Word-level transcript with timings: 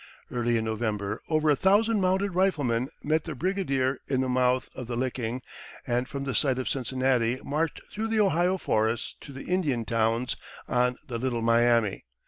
Early 0.31 0.57
in 0.57 0.65
November 0.65 1.21
over 1.29 1.51
a 1.51 1.55
thousand 1.55 2.01
mounted 2.01 2.33
riflemen 2.33 2.89
met 3.03 3.25
their 3.25 3.35
brigadier 3.35 3.99
at 4.09 4.19
the 4.19 4.27
mouth 4.27 4.67
of 4.73 4.87
the 4.87 4.95
Licking, 4.97 5.43
and 5.85 6.07
from 6.09 6.23
the 6.23 6.33
site 6.33 6.57
of 6.57 6.67
Cincinnati 6.67 7.39
marched 7.43 7.81
through 7.93 8.07
the 8.07 8.19
Ohio 8.19 8.57
forests 8.57 9.15
to 9.21 9.31
the 9.31 9.43
Indian 9.45 9.85
towns 9.85 10.35
on 10.67 10.95
the 11.07 11.19
Little 11.19 11.43
Miami. 11.43 12.05